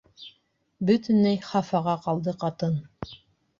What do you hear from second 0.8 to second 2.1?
Бөтөнләй хафаға